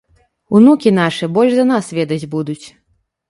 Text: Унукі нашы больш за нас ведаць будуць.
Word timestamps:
Унукі 0.59 0.93
нашы 0.99 1.29
больш 1.37 1.53
за 1.57 1.65
нас 1.73 1.91
ведаць 1.99 2.29
будуць. 2.35 2.61